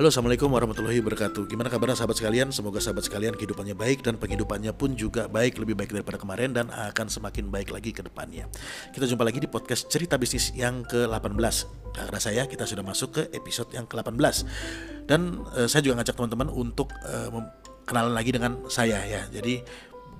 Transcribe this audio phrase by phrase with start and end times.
[0.00, 1.44] Halo Assalamualaikum warahmatullahi wabarakatuh.
[1.44, 2.48] Gimana kabarnya sahabat sekalian?
[2.56, 6.72] Semoga sahabat sekalian kehidupannya baik dan penghidupannya pun juga baik Lebih baik daripada kemarin dan
[6.72, 8.48] akan semakin baik lagi ke depannya.
[8.96, 11.36] Kita jumpa lagi di podcast cerita bisnis yang ke-18
[11.92, 14.48] Karena saya kita sudah masuk ke episode yang ke-18
[15.04, 17.28] Dan uh, saya juga ngajak teman-teman untuk uh,
[17.84, 19.28] kenalan lagi dengan saya ya.
[19.28, 19.60] Jadi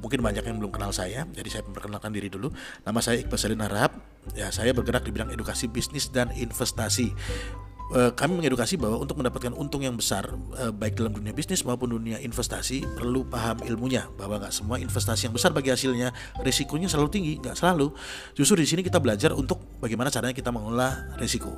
[0.04, 2.52] mungkin banyak yang belum kenal saya Jadi saya memperkenalkan diri dulu.
[2.84, 3.96] Nama saya Iqbal Salin Harahap.
[4.36, 7.16] Ya saya bergerak di bidang edukasi bisnis dan investasi
[7.90, 11.90] Eh, kami mengedukasi bahwa untuk mendapatkan untung yang besar uh, baik dalam dunia bisnis maupun
[11.90, 17.10] dunia investasi perlu paham ilmunya bahwa nggak semua investasi yang besar bagi hasilnya risikonya selalu
[17.10, 17.90] tinggi nggak selalu.
[18.38, 21.50] Justru di sini kita belajar untuk bagaimana caranya kita mengelola risiko.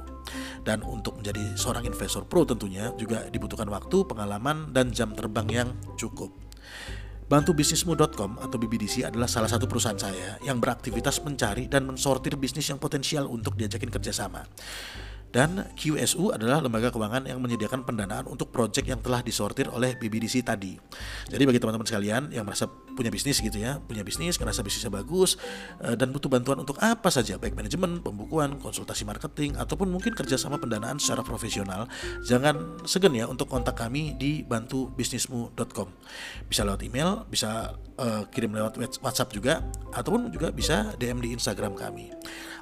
[0.64, 5.68] Dan untuk menjadi seorang investor pro tentunya juga dibutuhkan waktu pengalaman dan jam terbang yang
[6.00, 6.32] cukup.
[7.28, 12.80] Bantubisnismu.com atau BBDC adalah salah satu perusahaan saya yang beraktivitas mencari dan mensortir bisnis yang
[12.80, 14.48] potensial untuk diajakin kerjasama.
[15.32, 20.44] Dan QSU adalah lembaga keuangan yang menyediakan pendanaan untuk proyek yang telah disortir oleh BBDC
[20.44, 20.76] tadi.
[21.32, 25.40] Jadi bagi teman-teman sekalian yang merasa punya bisnis gitu ya, punya bisnis, ngerasa bisnisnya bagus
[25.80, 30.60] eh, dan butuh bantuan untuk apa saja, baik manajemen, pembukuan, konsultasi marketing, ataupun mungkin kerjasama
[30.60, 31.88] pendanaan secara profesional,
[32.28, 35.88] jangan segan ya untuk kontak kami di bantubisnismu.com.
[36.46, 39.64] Bisa lewat email, bisa uh, kirim lewat WhatsApp juga,
[39.96, 42.12] ataupun juga bisa DM di Instagram kami.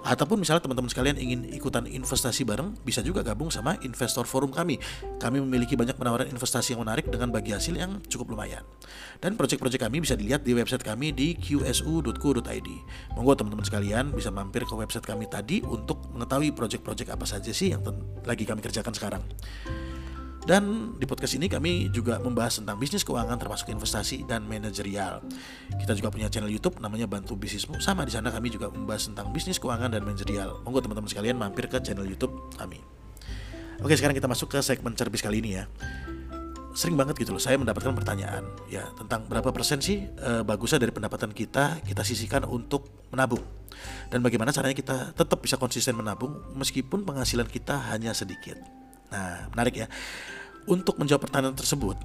[0.01, 4.77] Ataupun misalnya teman-teman sekalian ingin ikutan investasi bareng, bisa juga gabung sama investor forum kami.
[5.19, 8.63] Kami memiliki banyak penawaran investasi yang menarik dengan bagi hasil yang cukup lumayan.
[9.21, 12.69] Dan proyek-proyek kami bisa dilihat di website kami di qsu.co.id.
[13.17, 17.73] Monggo teman-teman sekalian bisa mampir ke website kami tadi untuk mengetahui proyek-proyek apa saja sih
[17.73, 17.81] yang
[18.29, 19.23] lagi kami kerjakan sekarang.
[20.51, 25.23] Dan di podcast ini kami juga membahas tentang bisnis keuangan termasuk investasi dan manajerial.
[25.79, 27.79] Kita juga punya channel YouTube namanya Bantu Bisnismu.
[27.79, 30.59] Sama di sana kami juga membahas tentang bisnis keuangan dan manajerial.
[30.67, 32.83] Monggo teman-teman sekalian mampir ke channel YouTube kami.
[33.79, 35.71] Oke, sekarang kita masuk ke segmen cerbis kali ini ya.
[36.75, 40.91] Sering banget gitu loh, saya mendapatkan pertanyaan ya tentang berapa persen sih e, bagusnya dari
[40.91, 43.43] pendapatan kita kita sisihkan untuk menabung
[44.11, 48.59] dan bagaimana caranya kita tetap bisa konsisten menabung meskipun penghasilan kita hanya sedikit.
[49.11, 49.87] Nah, menarik ya.
[50.69, 51.97] Untuk menjawab pertanyaan tersebut,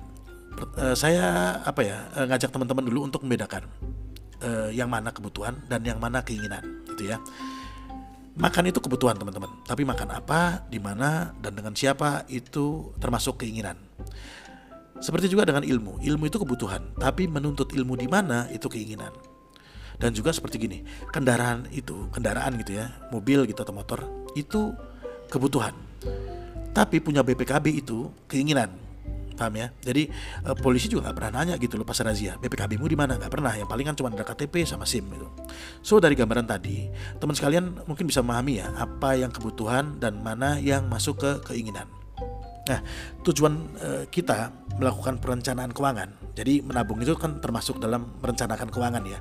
[0.79, 3.67] uh, saya apa ya uh, ngajak teman-teman dulu untuk membedakan
[4.41, 6.63] uh, yang mana kebutuhan dan yang mana keinginan,
[6.95, 7.19] gitu ya.
[8.35, 13.79] Makan itu kebutuhan teman-teman, tapi makan apa, di mana, dan dengan siapa itu termasuk keinginan.
[14.99, 19.15] Seperti juga dengan ilmu, ilmu itu kebutuhan, tapi menuntut ilmu di mana itu keinginan.
[19.95, 20.83] Dan juga seperti gini,
[21.15, 24.03] kendaraan itu, kendaraan gitu ya, mobil gitu atau motor
[24.35, 24.75] itu
[25.31, 25.71] kebutuhan
[26.75, 28.83] tapi punya BPKB itu keinginan
[29.35, 29.67] paham ya?
[29.83, 30.11] Jadi
[30.47, 33.15] uh, polisi juga nggak pernah nanya gitu loh pas razia BPKB mu di mana?
[33.15, 35.27] Nggak pernah yang paling kan cuma ada KTP sama SIM gitu.
[35.79, 36.87] So dari gambaran tadi
[37.19, 41.87] teman sekalian mungkin bisa memahami ya apa yang kebutuhan dan mana yang masuk ke keinginan
[42.65, 42.79] Nah,
[43.21, 46.09] tujuan uh, kita melakukan perencanaan keuangan.
[46.35, 49.19] Jadi menabung itu kan termasuk dalam merencanakan keuangan ya.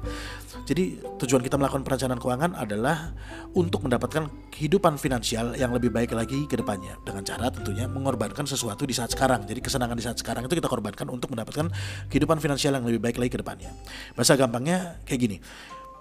[0.66, 3.14] Jadi tujuan kita melakukan perencanaan keuangan adalah
[3.54, 8.82] untuk mendapatkan kehidupan finansial yang lebih baik lagi ke depannya dengan cara tentunya mengorbankan sesuatu
[8.82, 9.46] di saat sekarang.
[9.46, 11.70] Jadi kesenangan di saat sekarang itu kita korbankan untuk mendapatkan
[12.10, 13.70] kehidupan finansial yang lebih baik lagi ke depannya.
[14.18, 15.36] Bahasa gampangnya kayak gini.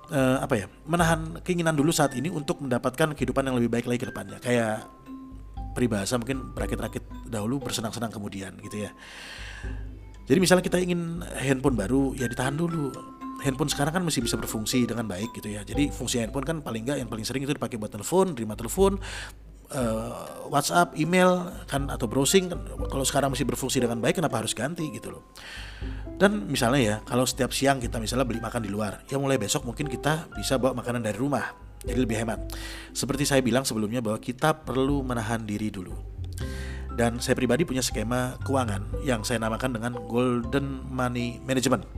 [0.09, 0.65] Uh, apa ya?
[0.89, 4.41] Menahan keinginan dulu saat ini untuk mendapatkan kehidupan yang lebih baik lagi ke depannya.
[4.41, 4.89] Kayak
[5.73, 8.91] peribahasa mungkin berakit-rakit dahulu bersenang-senang kemudian gitu ya.
[10.23, 12.93] Jadi misalnya kita ingin handphone baru ya ditahan dulu.
[13.43, 15.67] Handphone sekarang kan masih bisa berfungsi dengan baik gitu ya.
[15.67, 18.95] Jadi fungsi handphone kan paling nggak yang paling sering itu dipakai buat telepon terima telepon
[19.75, 22.59] uh, WhatsApp, email kan atau browsing kan.
[22.87, 25.33] Kalau sekarang masih berfungsi dengan baik kenapa harus ganti gitu loh.
[26.15, 29.67] Dan misalnya ya kalau setiap siang kita misalnya beli makan di luar, ya mulai besok
[29.67, 32.39] mungkin kita bisa bawa makanan dari rumah jadi lebih hemat.
[32.95, 36.13] Seperti saya bilang sebelumnya bahwa kita perlu menahan diri dulu.
[36.93, 41.89] Dan saya pribadi punya skema keuangan yang saya namakan dengan Golden Money Management.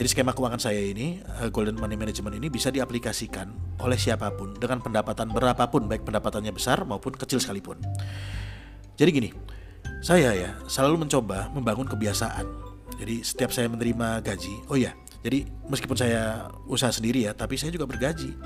[0.00, 4.56] Jadi skema keuangan saya ini, eh, Golden Money Management ini bisa diaplikasikan oleh siapa pun
[4.56, 7.76] dengan pendapatan berapapun, baik pendapatannya besar maupun kecil sekalipun.
[8.96, 9.30] Jadi gini,
[10.00, 12.48] saya ya selalu mencoba membangun kebiasaan.
[12.96, 17.72] Jadi setiap saya menerima gaji, oh ya, jadi meskipun saya usaha sendiri ya, tapi saya
[17.72, 18.36] juga bergaji.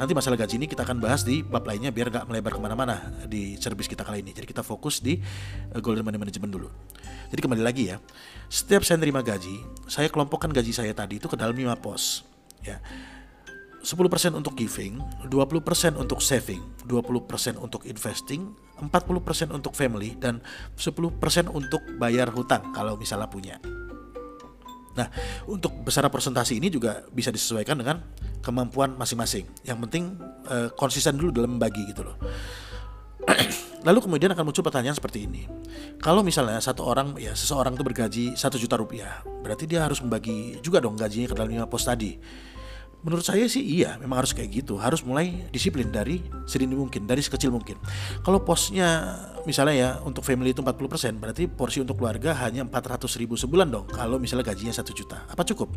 [0.00, 3.12] Nanti masalah gaji ini kita akan bahas di bab lainnya biar nggak melebar ke mana-mana
[3.28, 4.32] di service kita kali ini.
[4.32, 6.72] Jadi kita fokus di uh, Golden Money Management dulu.
[7.28, 8.00] Jadi kembali lagi ya,
[8.48, 12.24] setiap saya nerima gaji, saya kelompokkan gaji saya tadi itu ke dalam 5 pos.
[12.64, 12.80] Ya.
[13.84, 13.92] 10%
[14.32, 20.38] untuk giving, 20% untuk saving, 20% untuk investing, 40% untuk family, dan
[20.78, 21.02] 10%
[21.50, 23.58] untuk bayar hutang kalau misalnya punya.
[24.92, 25.08] Nah,
[25.48, 28.04] untuk besar presentasi ini juga bisa disesuaikan dengan
[28.44, 29.48] kemampuan masing-masing.
[29.64, 30.04] Yang penting
[30.50, 32.16] uh, konsisten dulu dalam membagi gitu loh.
[33.86, 35.46] lalu kemudian akan muncul pertanyaan seperti ini.
[35.98, 40.58] Kalau misalnya satu orang ya seseorang itu bergaji satu juta rupiah, berarti dia harus membagi
[40.62, 42.18] juga dong gajinya ke dalam lima pos tadi.
[43.02, 44.78] Menurut saya sih iya, memang harus kayak gitu.
[44.78, 47.74] Harus mulai disiplin dari sedini mungkin, dari sekecil mungkin.
[48.22, 53.34] Kalau posnya misalnya ya untuk family itu 40%, berarti porsi untuk keluarga hanya 400 ribu
[53.34, 53.90] sebulan dong.
[53.90, 55.74] Kalau misalnya gajinya satu juta, apa cukup?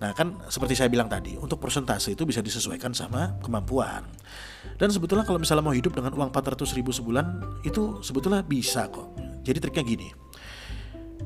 [0.00, 4.04] Nah kan seperti saya bilang tadi, untuk persentase itu bisa disesuaikan sama kemampuan.
[4.76, 9.12] Dan sebetulnya kalau misalnya mau hidup dengan uang 400 ribu sebulan, itu sebetulnya bisa kok.
[9.40, 10.08] Jadi triknya gini,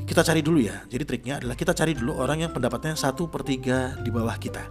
[0.02, 0.82] kita cari dulu ya.
[0.91, 4.67] Jadi triknya adalah kita cari dulu orang yang pendapatnya satu per tiga di bawah kita.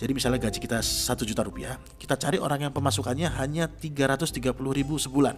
[0.00, 4.32] Jadi misalnya gaji kita satu juta rupiah, kita cari orang yang pemasukannya hanya 330
[4.72, 5.36] ribu sebulan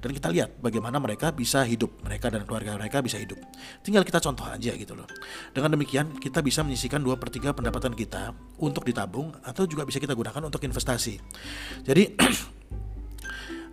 [0.00, 3.36] dan kita lihat bagaimana mereka bisa hidup, mereka dan keluarga mereka bisa hidup.
[3.84, 5.04] Tinggal kita contoh aja gitu loh.
[5.52, 8.32] Dengan demikian kita bisa menyisikan dua per 3 pendapatan kita
[8.64, 11.20] untuk ditabung atau juga bisa kita gunakan untuk investasi.
[11.84, 12.16] Jadi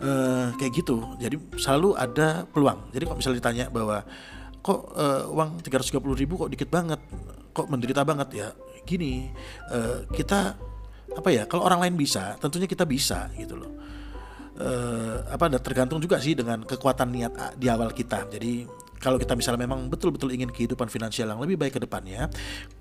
[0.04, 1.16] uh, kayak gitu.
[1.16, 2.92] Jadi selalu ada peluang.
[2.92, 4.04] Jadi kalau misalnya ditanya bahwa
[4.62, 7.00] kok uh, uang 330 ribu kok dikit banget,
[7.52, 8.48] kok menderita banget ya.
[8.88, 9.28] Gini,
[9.72, 10.56] uh, kita
[11.18, 11.44] apa ya?
[11.50, 13.78] Kalau orang lain bisa, tentunya kita bisa gitu loh
[14.62, 18.28] uh, apa tergantung juga sih dengan kekuatan niat di awal kita.
[18.30, 18.66] Jadi
[18.98, 22.28] kalau kita misalnya memang betul-betul ingin kehidupan finansial yang lebih baik ke depannya,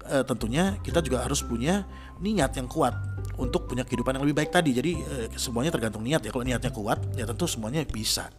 [0.08, 1.84] uh, tentunya kita juga harus punya
[2.20, 2.96] niat yang kuat
[3.36, 4.72] untuk punya kehidupan yang lebih baik tadi.
[4.72, 6.30] Jadi uh, semuanya tergantung niat ya.
[6.32, 8.32] Kalau niatnya kuat, ya tentu semuanya bisa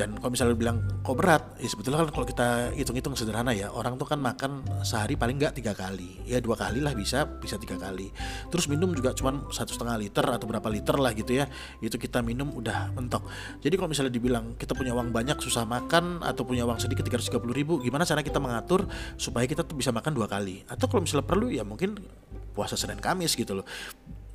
[0.00, 1.60] dan kalau misalnya bilang kok berat?
[1.60, 5.60] Ya sebetulnya kan kalau kita hitung-hitung sederhana ya orang tuh kan makan sehari paling nggak
[5.60, 6.24] tiga kali.
[6.24, 8.08] Ya dua kali lah bisa bisa tiga kali.
[8.48, 11.44] Terus minum juga cuma satu setengah liter atau berapa liter lah gitu ya.
[11.84, 13.28] Itu kita minum udah mentok.
[13.60, 17.20] Jadi kalau misalnya dibilang kita punya uang banyak susah makan atau punya uang sedikit tiga
[17.20, 18.88] ratus puluh ribu gimana cara kita mengatur
[19.20, 20.64] supaya kita tuh bisa makan dua kali?
[20.64, 22.00] Atau kalau misalnya perlu ya mungkin
[22.56, 23.68] puasa Senin Kamis gitu loh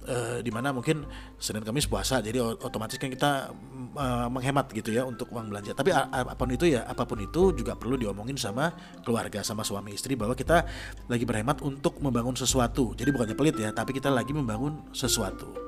[0.07, 1.03] uh, di mana mungkin
[1.37, 3.51] Senin Kamis puasa jadi otomatis kan kita
[3.97, 5.73] uh, menghemat gitu ya untuk uang belanja.
[5.73, 8.71] Tapi apa pun itu ya apa pun itu juga perlu diomongin sama
[9.03, 10.65] keluarga sama suami istri bahwa kita
[11.09, 12.93] lagi berhemat untuk membangun sesuatu.
[12.93, 15.65] Jadi bukannya pelit ya tapi kita lagi membangun sesuatu.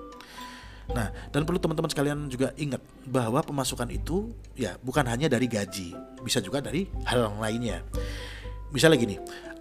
[0.87, 5.91] Nah, dan perlu teman-teman sekalian juga ingat bahwa pemasukan itu ya bukan hanya dari gaji,
[6.23, 7.83] bisa juga dari hal lainnya.
[8.71, 9.15] Misalnya gini,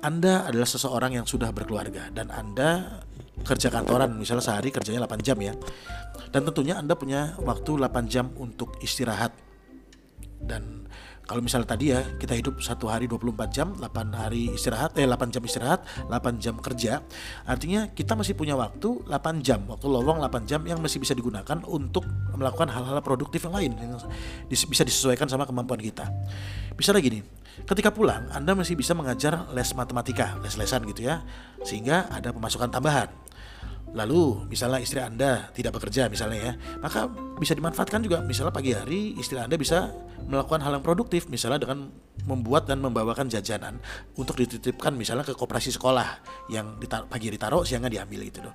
[0.06, 3.02] Anda adalah seseorang yang sudah berkeluarga dan Anda
[3.42, 5.50] kerja kantoran misalnya sehari kerjanya 8 jam ya.
[6.30, 9.34] Dan tentunya anda punya waktu 8 jam untuk istirahat.
[10.38, 10.86] Dan
[11.26, 13.82] kalau misalnya tadi ya kita hidup satu hari 24 jam 8
[14.14, 17.02] hari istirahat eh 8 jam istirahat 8 jam kerja.
[17.42, 21.58] Artinya kita masih punya waktu 8 jam waktu lowong 8 jam yang masih bisa digunakan
[21.66, 23.98] untuk melakukan hal-hal produktif yang lain yang
[24.46, 26.06] bisa disesuaikan sama kemampuan kita.
[26.78, 27.20] Misalnya gini
[27.64, 31.24] ketika pulang Anda masih bisa mengajar les matematika les-lesan gitu ya
[31.64, 33.08] sehingga ada pemasukan tambahan
[33.96, 36.52] Lalu misalnya istri Anda tidak bekerja misalnya ya,
[36.84, 37.08] maka
[37.40, 39.88] bisa dimanfaatkan juga misalnya pagi hari istri Anda bisa
[40.28, 41.88] melakukan hal yang produktif misalnya dengan
[42.28, 43.80] membuat dan membawakan jajanan
[44.20, 46.20] untuk dititipkan misalnya ke koperasi sekolah
[46.52, 46.76] yang
[47.08, 48.52] pagi ditaruh siangnya diambil gitu loh.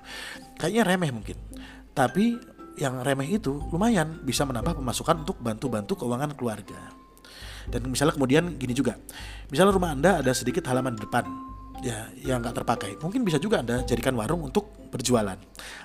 [0.62, 1.36] Kayaknya remeh mungkin.
[1.90, 2.38] Tapi
[2.78, 7.01] yang remeh itu lumayan bisa menambah pemasukan untuk bantu-bantu keuangan keluarga.
[7.68, 8.98] Dan misalnya kemudian gini juga,
[9.52, 11.24] misalnya rumah Anda ada sedikit halaman depan,
[11.82, 12.90] ya yang nggak terpakai.
[13.02, 15.36] Mungkin bisa juga Anda jadikan warung untuk berjualan.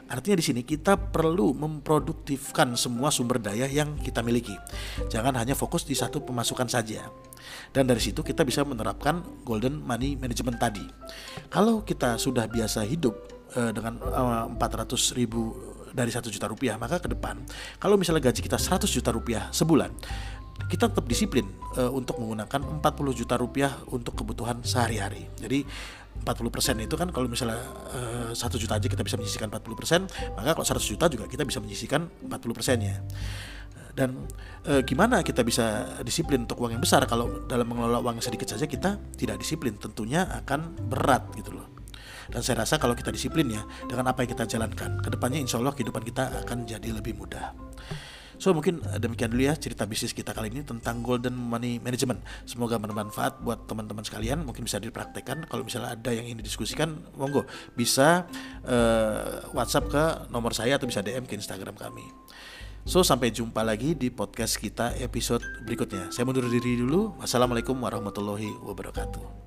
[0.08, 4.54] Artinya di sini kita perlu memproduktifkan semua sumber daya yang kita miliki.
[5.10, 7.10] Jangan hanya fokus di satu pemasukan saja.
[7.72, 10.84] Dan dari situ kita bisa menerapkan golden money management tadi.
[11.48, 13.16] Kalau kita sudah biasa hidup
[13.56, 15.56] uh, dengan eh, 400 ribu
[15.98, 17.42] dari satu juta rupiah maka ke depan
[17.82, 19.90] kalau misalnya gaji kita 100 juta rupiah sebulan
[20.66, 21.46] kita tetap disiplin
[21.78, 25.30] uh, untuk menggunakan 40 juta rupiah untuk kebutuhan sehari-hari.
[25.38, 25.62] Jadi
[26.18, 27.62] 40% itu kan kalau misalnya
[27.94, 31.62] uh, 1 juta aja kita bisa menyisihkan 40%, maka kalau 100 juta juga kita bisa
[31.62, 33.06] menyisihkan 40%-nya.
[33.98, 34.30] Dan
[34.62, 38.70] e, gimana kita bisa disiplin untuk uang yang besar kalau dalam mengelola uang sedikit saja
[38.70, 41.66] kita tidak disiplin, tentunya akan berat gitu loh.
[42.30, 45.58] Dan saya rasa kalau kita disiplin ya dengan apa yang kita jalankan, ke depannya insya
[45.58, 47.58] Allah kehidupan kita akan jadi lebih mudah.
[48.38, 52.22] So mungkin eh, demikian dulu ya cerita bisnis kita kali ini tentang golden money management.
[52.46, 54.46] Semoga bermanfaat buat teman-teman sekalian.
[54.46, 55.50] Mungkin bisa dipraktekkan.
[55.50, 58.30] Kalau misalnya ada yang ingin didiskusikan, monggo bisa
[58.66, 62.06] uh, WhatsApp ke nomor saya atau bisa DM ke Instagram kami.
[62.88, 66.08] So sampai jumpa lagi di podcast kita episode berikutnya.
[66.08, 67.20] Saya mundur diri dulu.
[67.20, 69.47] Wassalamualaikum warahmatullahi wabarakatuh.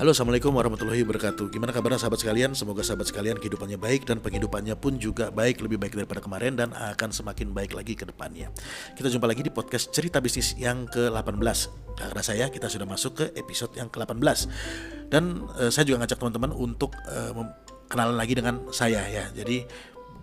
[0.00, 2.56] Halo Assalamualaikum warahmatullahi wabarakatuh Gimana kabarnya sahabat sekalian?
[2.56, 6.72] Semoga sahabat sekalian kehidupannya baik dan penghidupannya pun juga baik Lebih baik daripada kemarin dan
[6.72, 8.48] akan semakin baik lagi ke depannya
[8.96, 11.36] Kita jumpa lagi di podcast cerita bisnis yang ke-18
[12.00, 14.48] Karena saya kita sudah masuk ke episode yang ke-18
[15.12, 17.36] Dan uh, saya juga ngajak teman-teman untuk uh,
[17.92, 19.68] kenalan lagi dengan saya ya Jadi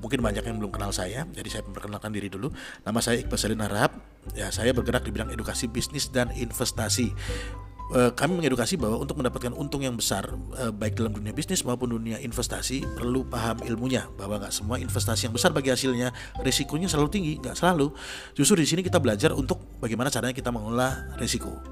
[0.01, 2.53] mungkin banyak yang belum kenal saya, jadi saya memperkenalkan diri dulu.
[2.85, 3.97] Nama saya Iqbal Salim Harahap.
[4.37, 7.17] Ya, saya bergerak di bidang edukasi bisnis dan investasi.
[7.87, 10.27] Eh, kami mengedukasi bahwa untuk mendapatkan untung yang besar
[10.59, 15.31] eh, baik dalam dunia bisnis maupun dunia investasi perlu paham ilmunya bahwa nggak semua investasi
[15.31, 16.11] yang besar bagi hasilnya
[16.43, 17.95] risikonya selalu tinggi nggak selalu.
[18.35, 21.63] Justru di sini kita belajar untuk bagaimana caranya kita mengelola risiko.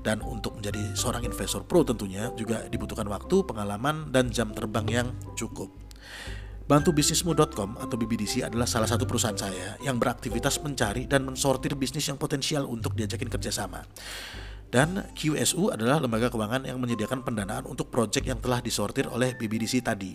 [0.00, 5.08] Dan untuk menjadi seorang investor pro tentunya juga dibutuhkan waktu pengalaman dan jam terbang yang
[5.36, 5.68] cukup.
[6.64, 12.16] Bantubisnismu.com atau BBDC adalah salah satu perusahaan saya yang beraktivitas mencari dan mensortir bisnis yang
[12.16, 13.84] potensial untuk diajakin kerjasama.
[14.68, 19.80] Dan QSU adalah lembaga keuangan yang menyediakan pendanaan untuk proyek yang telah disortir oleh BBDC
[19.80, 20.12] tadi.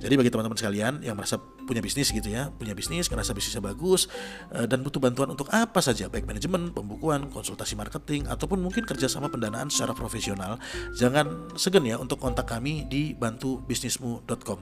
[0.00, 1.36] Jadi bagi teman-teman sekalian yang merasa
[1.70, 4.10] punya bisnis gitu ya, punya bisnis, ngerasa bisnisnya bagus
[4.56, 9.30] eh, dan butuh bantuan untuk apa saja, baik manajemen, pembukuan, konsultasi marketing, ataupun mungkin kerjasama
[9.30, 10.58] pendanaan secara profesional,
[10.96, 14.58] jangan segan ya untuk kontak kami di bantubisnismu.com.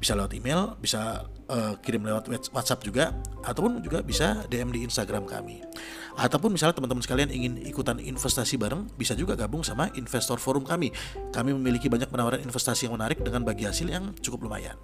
[0.00, 3.14] Bisa lewat email, bisa uh, kirim lewat WhatsApp juga,
[3.46, 5.62] ataupun juga bisa DM di Instagram kami.
[6.18, 10.90] Ataupun misalnya teman-teman sekalian ingin ikutan investasi bareng, bisa juga gabung sama investor forum kami.
[11.30, 14.74] Kami memiliki banyak penawaran investasi yang menarik dengan bagi hasil yang cukup lumayan.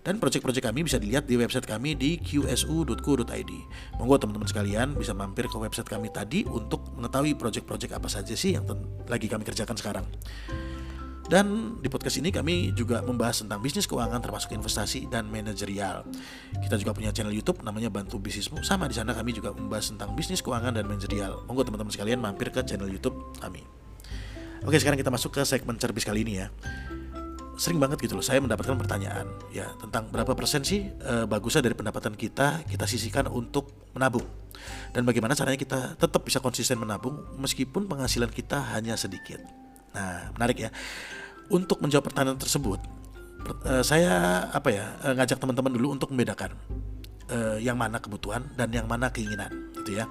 [0.00, 3.52] Dan proyek-proyek kami bisa dilihat di website kami di qsu.co.id.
[4.00, 8.56] Monggo teman-teman sekalian bisa mampir ke website kami tadi untuk mengetahui proyek-proyek apa saja sih
[8.56, 8.64] yang
[9.08, 10.06] lagi kami kerjakan sekarang.
[11.30, 16.02] Dan di podcast ini kami juga membahas tentang bisnis keuangan termasuk investasi dan manajerial.
[16.58, 18.66] Kita juga punya channel YouTube namanya Bantu Bisnismu.
[18.66, 21.46] Sama di sana kami juga membahas tentang bisnis keuangan dan manajerial.
[21.46, 23.62] Monggo teman-teman sekalian mampir ke channel YouTube kami.
[24.66, 26.50] Oke, sekarang kita masuk ke segmen cerbis kali ini ya.
[27.54, 31.76] Sering banget gitu loh saya mendapatkan pertanyaan ya tentang berapa persen sih e, bagusnya dari
[31.76, 34.24] pendapatan kita kita sisihkan untuk menabung
[34.96, 39.44] dan bagaimana caranya kita tetap bisa konsisten menabung meskipun penghasilan kita hanya sedikit.
[39.92, 40.70] Nah, menarik ya.
[41.50, 42.78] Untuk menjawab pertanyaan tersebut,
[43.66, 46.54] uh, saya apa ya uh, ngajak teman-teman dulu untuk membedakan
[47.26, 49.50] uh, yang mana kebutuhan dan yang mana keinginan,
[49.82, 50.06] gitu ya.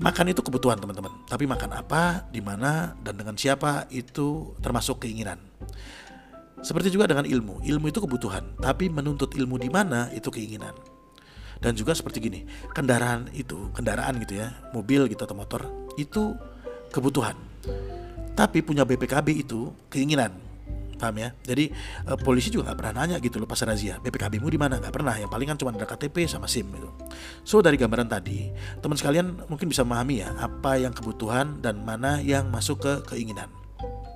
[0.00, 5.38] Makan itu kebutuhan teman-teman, tapi makan apa, di mana, dan dengan siapa itu termasuk keinginan.
[6.64, 10.74] Seperti juga dengan ilmu, ilmu itu kebutuhan, tapi menuntut ilmu di mana itu keinginan.
[11.60, 12.40] Dan juga seperti gini,
[12.74, 16.34] kendaraan itu, kendaraan gitu ya, mobil gitu atau motor itu
[16.90, 17.38] kebutuhan
[18.34, 20.34] tapi punya BPKB itu keinginan.
[20.94, 21.34] Paham ya?
[21.42, 21.74] Jadi
[22.06, 24.78] uh, polisi juga nggak pernah nanya gitu loh pas razia BPKB-mu di mana?
[24.78, 25.14] Nggak pernah.
[25.18, 26.90] Yang paling kan cuma ada KTP sama SIM gitu.
[27.42, 32.22] So dari gambaran tadi teman sekalian mungkin bisa memahami ya apa yang kebutuhan dan mana
[32.22, 33.50] yang masuk ke keinginan.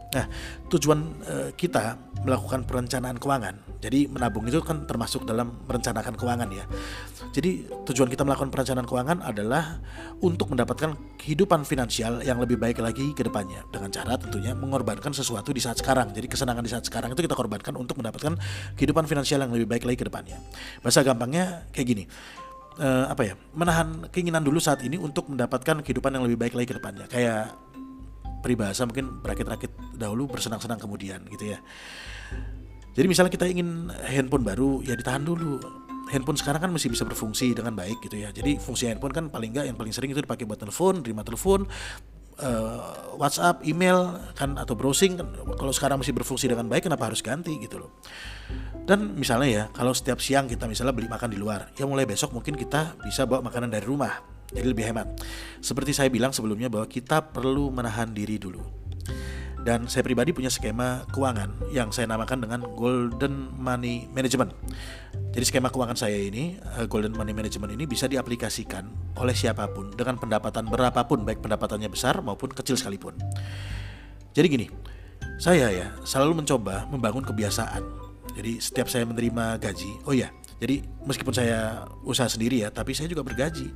[0.08, 0.25] Nah,
[0.72, 3.67] tujuan e, kita melakukan perencanaan keuangan.
[3.78, 6.64] Jadi menabung itu kan termasuk dalam merencanakan keuangan ya.
[7.30, 9.78] Jadi tujuan kita melakukan perencanaan keuangan adalah
[10.18, 15.54] untuk mendapatkan kehidupan finansial yang lebih baik lagi ke depannya dengan cara tentunya mengorbankan sesuatu
[15.54, 16.11] di saat sekarang.
[16.11, 18.35] Jadi kesenangan di saat sekarang itu kita korbankan untuk mendapatkan
[18.75, 20.42] kehidupan finansial yang lebih baik lagi ke depannya.
[20.82, 22.04] Bahasa gampangnya kayak gini.
[22.78, 26.70] Uh, apa ya menahan keinginan dulu saat ini untuk mendapatkan kehidupan yang lebih baik lagi
[26.70, 27.50] ke depannya kayak
[28.38, 31.58] peribahasa mungkin berakit-rakit dahulu bersenang-senang kemudian gitu ya.
[32.98, 35.62] Jadi misalnya kita ingin handphone baru ya ditahan dulu.
[36.10, 38.34] Handphone sekarang kan masih bisa berfungsi dengan baik gitu ya.
[38.34, 41.70] Jadi fungsi handphone kan paling enggak yang paling sering itu dipakai buat telepon, terima telepon,
[42.42, 47.22] uh, WhatsApp, email kan atau browsing kan kalau sekarang masih berfungsi dengan baik kenapa harus
[47.22, 48.02] ganti gitu loh.
[48.82, 52.34] Dan misalnya ya kalau setiap siang kita misalnya beli makan di luar, ya mulai besok
[52.34, 55.06] mungkin kita bisa bawa makanan dari rumah jadi lebih hemat.
[55.60, 58.64] Seperti saya bilang sebelumnya bahwa kita perlu menahan diri dulu.
[59.68, 64.56] Dan saya pribadi punya skema keuangan yang saya namakan dengan Golden Money Management.
[65.37, 69.92] Jadi skema keuangan saya ini, eh, Golden Money Management ini bisa diaplikasikan oleh siapa pun
[69.92, 73.20] dengan pendapatan berapapun, baik pendapatannya besar maupun kecil sekalipun.
[74.32, 74.66] Jadi gini,
[75.37, 77.84] saya ya selalu mencoba membangun kebiasaan.
[78.40, 83.06] Jadi setiap saya menerima gaji, oh ya, jadi meskipun saya usaha sendiri ya, tapi saya
[83.06, 83.70] juga bergaji.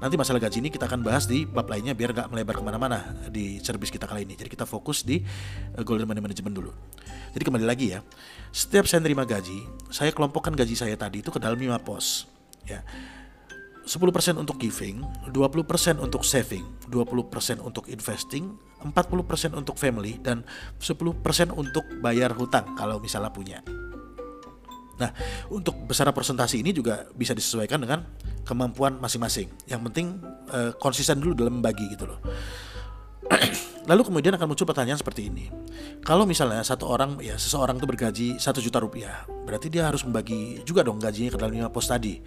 [0.00, 3.04] Nanti masalah gaji ini kita akan bahas di bab lainnya biar nggak melebar ke mana-mana
[3.28, 4.32] di service kita kali ini.
[4.32, 5.20] Jadi kita fokus di
[5.76, 6.72] uh, Golden Money Management dulu.
[7.36, 8.00] Jadi kembali lagi ya,
[8.48, 9.58] setiap saya menerima gaji,
[9.92, 12.24] saya kelompokkan gaji saya tadi itu ke dalam lima pos.
[12.64, 12.80] Ya,
[13.84, 14.00] 10%
[14.40, 15.04] untuk giving,
[15.36, 20.46] 20% untuk saving, 20% untuk investing, 40% untuk family, dan
[20.80, 21.12] 10%
[21.52, 23.60] untuk bayar hutang kalau misalnya punya.
[25.02, 25.10] Nah,
[25.50, 28.06] untuk besar presentasi ini juga bisa disesuaikan dengan
[28.46, 29.50] kemampuan masing-masing.
[29.66, 30.06] Yang penting
[30.54, 32.22] uh, konsisten dulu dalam membagi gitu loh.
[33.90, 35.50] lalu kemudian akan muncul pertanyaan seperti ini.
[36.02, 40.62] Kalau misalnya satu orang ya seseorang itu bergaji satu juta rupiah, berarti dia harus membagi
[40.62, 42.22] juga dong gajinya ke dalam lima pos tadi.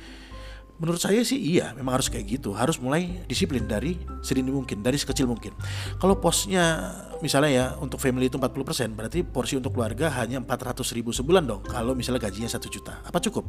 [0.75, 2.51] Menurut saya sih iya, memang harus kayak gitu.
[2.51, 5.55] Harus mulai disiplin dari sedini mungkin, dari sekecil mungkin.
[6.03, 6.91] Kalau posnya
[7.23, 11.63] misalnya ya untuk family itu 40%, berarti porsi untuk keluarga hanya 400 ribu sebulan dong.
[11.63, 13.47] Kalau misalnya gajinya satu juta, apa cukup?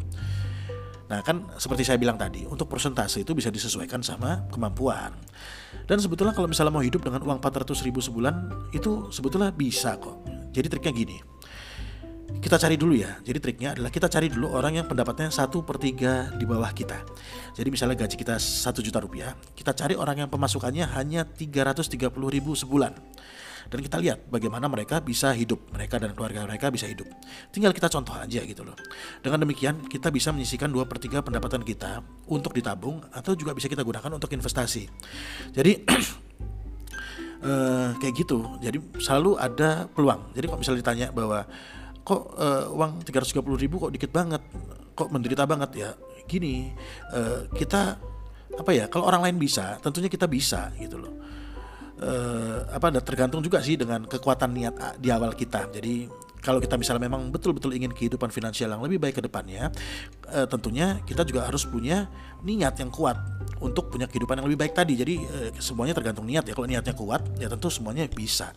[1.06, 5.14] Nah kan seperti saya bilang tadi, untuk persentase itu bisa disesuaikan sama kemampuan.
[5.87, 10.23] Dan sebetulnya kalau misalnya mau hidup dengan uang 400 ribu sebulan, itu sebetulnya bisa kok.
[10.50, 11.16] Jadi triknya gini,
[12.40, 13.19] kita cari dulu ya.
[13.25, 17.02] Jadi triknya adalah kita cari dulu orang yang pendapatnya satu per tiga di bawah kita.
[17.57, 22.52] Jadi misalnya gaji kita satu juta rupiah, kita cari orang yang pemasukannya hanya 330 ribu
[22.52, 22.93] sebulan.
[23.66, 27.11] Dan kita lihat bagaimana mereka bisa hidup, mereka dan keluarga mereka bisa hidup.
[27.50, 28.78] Tinggal kita contoh aja gitu loh.
[29.19, 33.66] Dengan demikian kita bisa menyisikan dua per tiga pendapatan kita untuk ditabung atau juga bisa
[33.66, 34.87] kita gunakan untuk investasi.
[35.50, 35.83] Jadi
[37.43, 38.38] uh, kayak gitu.
[38.62, 40.31] Jadi selalu ada peluang.
[40.38, 41.43] Jadi kalau misalnya ditanya bahwa
[42.06, 44.38] kok uh, uang 330 ribu kok dikit banget
[44.94, 45.90] kok menderita banget ya
[46.30, 46.70] gini
[47.10, 47.98] uh, kita
[48.54, 51.14] apa ya kalau orang lain bisa tentunya kita bisa gitu loh
[51.98, 56.06] uh, apa tergantung juga sih dengan kekuatan niat di awal kita jadi
[56.46, 59.66] kalau kita misalnya memang betul-betul ingin kehidupan finansial yang lebih baik ke depannya,
[60.30, 62.06] uh, tentunya kita juga harus punya
[62.46, 63.18] niat yang kuat
[63.58, 64.94] untuk punya kehidupan yang lebih baik tadi.
[64.94, 66.54] Jadi uh, semuanya tergantung niat ya.
[66.54, 68.54] Kalau niatnya kuat, ya tentu semuanya bisa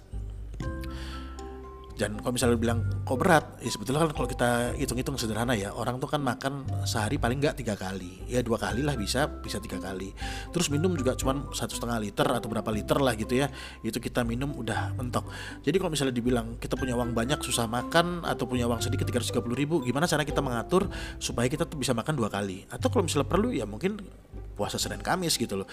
[1.99, 3.59] dan kalau misalnya bilang kok berat?
[3.59, 7.59] Ya sebetulnya kan kalau kita hitung-hitung sederhana ya orang tuh kan makan sehari paling nggak
[7.59, 8.23] tiga kali.
[8.31, 10.15] Ya dua kali lah bisa bisa tiga kali.
[10.55, 13.51] Terus minum juga cuma satu setengah liter atau berapa liter lah gitu ya.
[13.83, 15.27] Itu kita minum udah mentok.
[15.59, 19.19] Jadi kalau misalnya dibilang kita punya uang banyak susah makan atau punya uang sedikit tiga
[19.19, 20.87] ratus tiga puluh ribu gimana cara kita mengatur
[21.19, 22.63] supaya kita tuh bisa makan dua kali?
[22.71, 23.99] Atau kalau misalnya perlu ya mungkin
[24.55, 25.67] puasa Senin Kamis gitu loh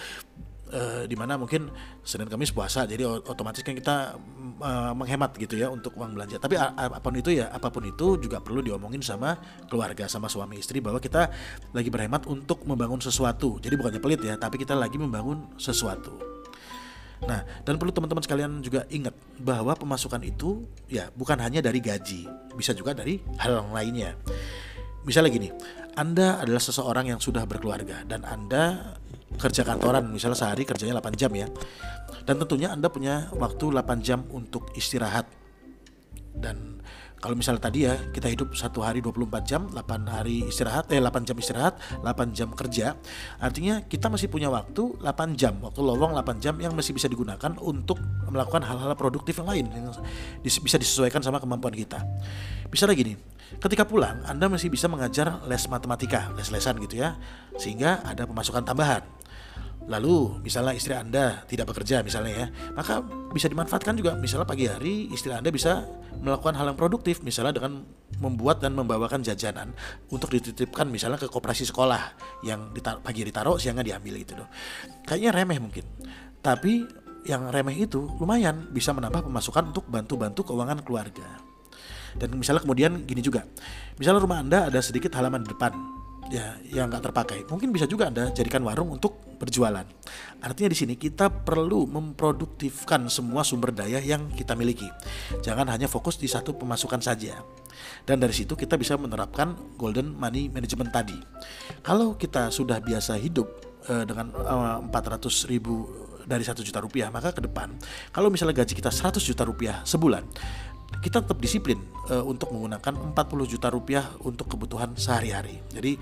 [0.71, 1.71] uh, di mana mungkin
[2.03, 4.15] Senin Kamis puasa jadi otomatis kan kita
[4.61, 6.39] uh, menghemat gitu ya untuk uang belanja.
[6.39, 10.59] Tapi apa pun itu ya apa pun itu juga perlu diomongin sama keluarga sama suami
[10.59, 11.29] istri bahwa kita
[11.71, 13.59] lagi berhemat untuk membangun sesuatu.
[13.59, 16.37] Jadi bukannya pelit ya tapi kita lagi membangun sesuatu.
[17.25, 22.29] Nah, dan perlu teman-teman sekalian juga ingat bahwa pemasukan itu ya bukan hanya dari gaji,
[22.53, 24.13] bisa juga dari hal lainnya.
[25.07, 25.49] Misalnya gini,
[25.95, 28.93] Anda adalah seseorang yang sudah berkeluarga dan Anda
[29.37, 31.47] kerja kantoran misalnya sehari kerjanya 8 jam ya.
[32.27, 35.27] Dan tentunya anda punya waktu 8 jam untuk istirahat.
[36.35, 36.83] Dan
[37.17, 41.25] kalau misalnya tadi ya kita hidup satu hari 24 jam 8 hari istirahat eh 8
[41.25, 42.93] jam istirahat 8 jam kerja.
[43.41, 47.55] Artinya kita masih punya waktu 8 jam waktu lowong 8 jam yang masih bisa digunakan
[47.63, 49.87] untuk melakukan hal-hal produktif yang lain yang
[50.43, 52.03] bisa disesuaikan sama kemampuan kita.
[52.69, 57.15] Misalnya gini ketika pulang Anda masih bisa mengajar les matematika les-lesan gitu ya
[57.55, 59.03] sehingga ada pemasukan tambahan
[59.87, 62.99] Lalu misalnya istri Anda tidak bekerja misalnya ya, maka
[63.31, 65.87] bisa dimanfaatkan juga misalnya pagi hari istri Anda bisa
[66.19, 67.87] melakukan hal yang produktif misalnya dengan
[68.19, 69.71] membuat dan membawakan jajanan
[70.11, 72.03] untuk dititipkan misalnya ke koperasi sekolah
[72.43, 74.51] yang pagi ditaruh siangnya diambil gitu loh.
[75.07, 75.85] Kayaknya remeh mungkin.
[76.43, 76.83] Tapi
[77.23, 81.46] yang remeh itu lumayan bisa menambah pemasukan untuk bantu-bantu keuangan keluarga.
[82.17, 83.45] Dan misalnya kemudian gini juga,
[84.01, 85.71] misalnya rumah Anda ada sedikit halaman di depan,
[86.27, 87.39] ya yang nggak terpakai.
[87.47, 89.83] Mungkin bisa juga anda jadikan warung untuk berjualan.
[90.43, 94.87] Artinya di sini kita perlu memproduktifkan semua sumber daya yang kita miliki.
[95.41, 97.39] Jangan hanya fokus di satu pemasukan saja.
[98.03, 101.17] Dan dari situ kita bisa menerapkan golden money management tadi.
[101.85, 103.47] Kalau kita sudah biasa hidup
[103.87, 107.71] uh, dengan eh, 400 ribu dari satu juta rupiah maka ke depan
[108.11, 110.27] kalau misalnya gaji kita 100 juta rupiah sebulan
[111.03, 115.59] kita tetap disiplin uh, untuk menggunakan 40 juta rupiah untuk kebutuhan sehari-hari.
[115.71, 115.99] Jadi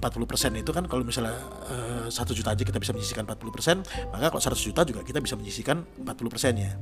[0.00, 1.34] 40% itu kan kalau misalnya
[1.68, 5.34] uh, 1 juta aja kita bisa menyisihkan 40%, maka kalau 100 juta juga kita bisa
[5.34, 6.72] menyisihkan 40% ya.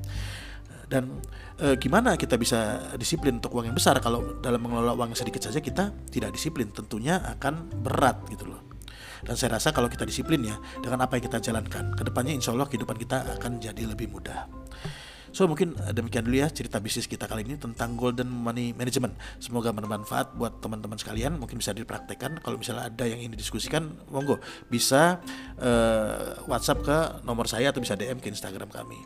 [0.88, 1.20] Dan
[1.61, 5.44] e, gimana kita bisa disiplin untuk uang yang besar kalau dalam mengelola uang yang sedikit
[5.44, 8.64] saja kita tidak disiplin, tentunya akan berat gitu loh.
[9.20, 12.56] Dan saya rasa kalau kita disiplin ya dengan apa yang kita jalankan, ke depannya insya
[12.56, 14.48] Allah kehidupan kita akan jadi lebih mudah.
[15.30, 19.14] So mungkin eh, demikian dulu ya cerita bisnis kita kali ini tentang golden money management.
[19.38, 21.36] Semoga bermanfaat buat teman-teman sekalian.
[21.36, 22.40] Mungkin bisa dipraktekkan.
[22.40, 24.40] Kalau misalnya ada yang ingin didiskusikan, monggo
[24.72, 25.20] bisa
[25.60, 28.98] uh, WhatsApp ke nomor saya atau bisa DM ke Instagram kami.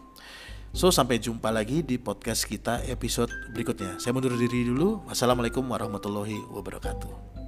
[0.72, 4.00] So sampai jumpa lagi di podcast kita episode berikutnya.
[4.00, 5.04] Saya mundur diri dulu.
[5.04, 7.41] Wassalamualaikum warahmatullahi wabarakatuh.